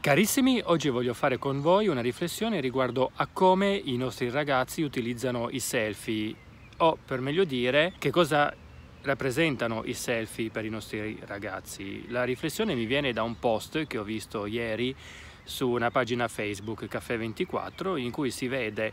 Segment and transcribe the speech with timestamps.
[0.00, 5.50] Carissimi, oggi voglio fare con voi una riflessione riguardo a come i nostri ragazzi utilizzano
[5.50, 6.32] i selfie
[6.76, 8.54] o per meglio dire che cosa
[9.02, 12.08] rappresentano i selfie per i nostri ragazzi.
[12.10, 14.94] La riflessione mi viene da un post che ho visto ieri
[15.42, 18.92] su una pagina Facebook Caffè 24 in cui si vede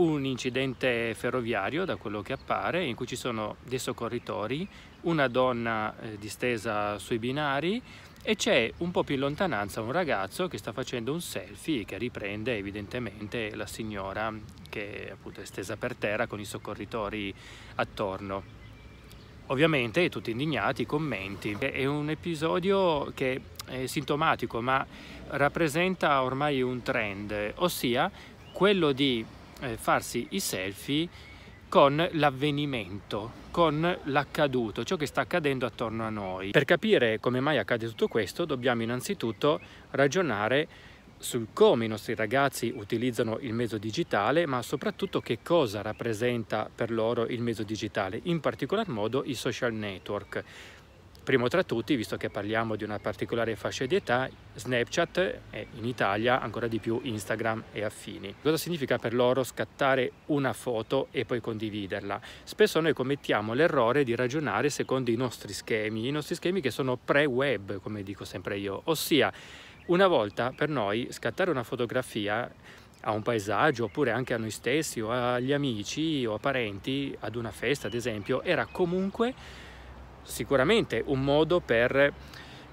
[0.00, 4.66] un incidente ferroviario da quello che appare in cui ci sono dei soccorritori,
[5.02, 7.80] una donna eh, distesa sui binari
[8.22, 11.98] e c'è un po' più in lontananza un ragazzo che sta facendo un selfie che
[11.98, 14.32] riprende evidentemente la signora
[14.68, 17.34] che appunto è stesa per terra con i soccorritori
[17.76, 18.58] attorno.
[19.46, 21.56] Ovviamente tutti indignati, commenti.
[21.58, 24.86] È un episodio che è sintomatico ma
[25.28, 28.10] rappresenta ormai un trend, ossia
[28.52, 29.24] quello di
[29.60, 31.08] eh, farsi i selfie
[31.68, 36.50] con l'avvenimento, con l'accaduto, ciò che sta accadendo attorno a noi.
[36.50, 39.60] Per capire come mai accade tutto questo dobbiamo innanzitutto
[39.92, 40.66] ragionare
[41.16, 46.90] sul come i nostri ragazzi utilizzano il mezzo digitale, ma soprattutto che cosa rappresenta per
[46.90, 50.42] loro il mezzo digitale, in particolar modo i social network.
[51.30, 55.84] Primo tra tutti, visto che parliamo di una particolare fascia di età, Snapchat e in
[55.84, 58.34] Italia ancora di più Instagram e affini.
[58.42, 62.20] Cosa significa per loro scattare una foto e poi condividerla?
[62.42, 66.96] Spesso noi commettiamo l'errore di ragionare secondo i nostri schemi, i nostri schemi che sono
[66.96, 69.32] pre-web, come dico sempre io, ossia
[69.86, 72.52] una volta per noi scattare una fotografia
[73.02, 77.36] a un paesaggio oppure anche a noi stessi o agli amici o a parenti ad
[77.36, 79.32] una festa ad esempio era comunque
[80.22, 82.12] sicuramente un modo per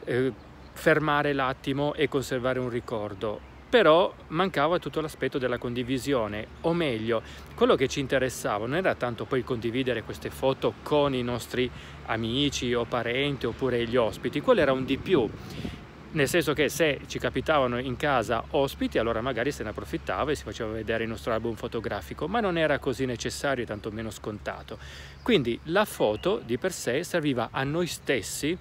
[0.05, 0.33] eh,
[0.73, 3.39] fermare l'attimo e conservare un ricordo,
[3.69, 7.21] però mancava tutto l'aspetto della condivisione, o meglio,
[7.55, 11.69] quello che ci interessava non era tanto poi condividere queste foto con i nostri
[12.05, 15.29] amici o parenti oppure gli ospiti, quello era un di più
[16.11, 20.35] nel senso che se ci capitavano in casa ospiti allora magari se ne approfittava e
[20.35, 24.77] si faceva vedere il nostro album fotografico ma non era così necessario e tantomeno scontato.
[25.21, 28.57] Quindi la foto di per sé serviva a noi stessi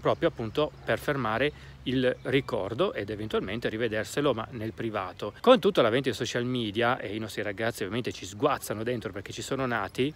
[0.00, 1.52] proprio appunto per fermare
[1.84, 5.34] il ricordo ed eventualmente rivederselo ma nel privato.
[5.40, 9.32] Con tutto l'avvento dei social media e i nostri ragazzi ovviamente ci sguazzano dentro perché
[9.32, 10.12] ci sono nati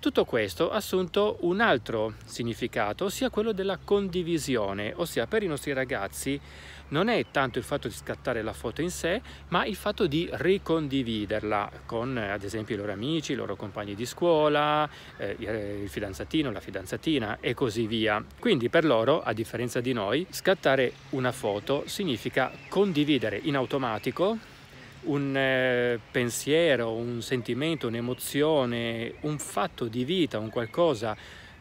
[0.00, 5.72] tutto questo ha assunto un altro significato, ossia quello della condivisione, ossia per i nostri
[5.72, 6.40] ragazzi
[6.88, 10.28] non è tanto il fatto di scattare la foto in sé, ma il fatto di
[10.30, 16.50] ricondividerla con ad esempio i loro amici, i loro compagni di scuola, eh, il fidanzatino,
[16.50, 18.24] la fidanzatina e così via.
[18.38, 24.56] Quindi per loro, a differenza di noi, scattare una foto significa condividere in automatico
[25.08, 31.16] un eh, pensiero, un sentimento, un'emozione, un fatto di vita, un qualcosa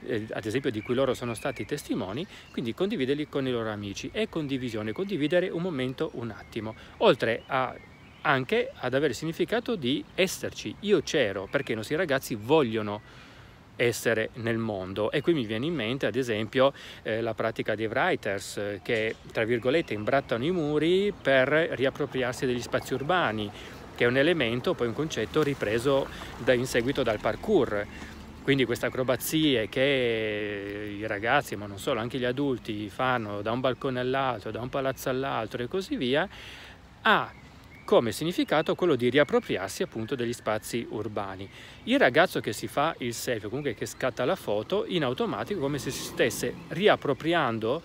[0.05, 4.09] eh, ad esempio di cui loro sono stati testimoni, quindi condividerli con i loro amici.
[4.11, 7.75] È condivisione, condividere un momento, un attimo, oltre a
[8.21, 10.75] anche ad avere il significato di esserci.
[10.81, 13.01] Io c'ero perché i nostri ragazzi vogliono
[13.77, 15.09] essere nel mondo.
[15.11, 16.73] E qui mi viene in mente ad esempio
[17.03, 22.61] eh, la pratica dei writers eh, che tra virgolette imbrattano i muri per riappropriarsi degli
[22.61, 23.49] spazi urbani
[23.95, 26.07] che è un elemento, poi un concetto ripreso
[26.38, 27.85] da, in seguito dal parkour.
[28.43, 33.59] Quindi queste acrobazie che i ragazzi, ma non solo, anche gli adulti fanno da un
[33.59, 36.29] balcone all'altro, da un palazzo all'altro e così via,
[37.01, 37.31] ha
[37.87, 41.49] come significato quello di riappropriarsi appunto degli spazi urbani.
[41.83, 45.77] Il ragazzo che si fa il selfie, comunque che scatta la foto, in automatico come
[45.77, 47.81] se si stesse riappropriando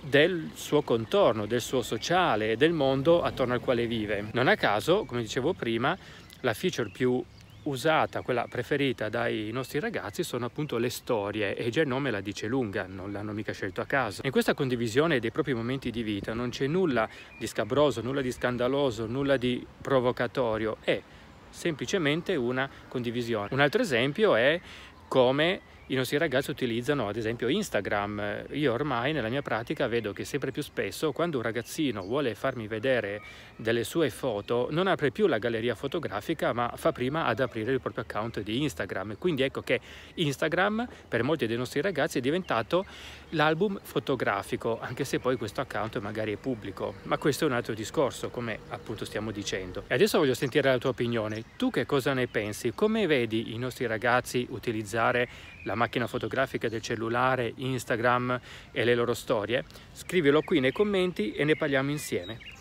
[0.00, 4.30] del suo contorno, del suo sociale, del mondo attorno al quale vive.
[4.32, 5.94] Non a caso, come dicevo prima,
[6.40, 7.22] la feature più
[7.66, 12.20] usata, quella preferita dai nostri ragazzi, sono appunto le storie e già il nome la
[12.20, 14.22] dice lunga, non l'hanno mica scelto a caso.
[14.24, 18.32] In questa condivisione dei propri momenti di vita non c'è nulla di scabroso, nulla di
[18.32, 21.00] scandaloso, nulla di provocatorio, è
[21.50, 23.48] semplicemente una condivisione.
[23.52, 24.60] Un altro esempio è
[25.08, 28.46] come i nostri ragazzi utilizzano ad esempio Instagram.
[28.50, 32.66] Io ormai nella mia pratica vedo che sempre più spesso quando un ragazzino vuole farmi
[32.66, 33.22] vedere
[33.54, 37.80] delle sue foto non apre più la galleria fotografica ma fa prima ad aprire il
[37.80, 39.16] proprio account di Instagram.
[39.16, 39.80] Quindi ecco che
[40.14, 42.84] Instagram per molti dei nostri ragazzi è diventato
[43.30, 46.94] l'album fotografico anche se poi questo account magari è pubblico.
[47.04, 49.84] Ma questo è un altro discorso come appunto stiamo dicendo.
[49.86, 51.44] E adesso voglio sentire la tua opinione.
[51.56, 52.72] Tu che cosa ne pensi?
[52.74, 55.28] Come vedi i nostri ragazzi utilizzare
[55.62, 58.40] la macchina fotografica del cellulare, Instagram
[58.72, 59.64] e le loro storie?
[59.92, 62.56] Scrivilo qui nei commenti e ne parliamo insieme.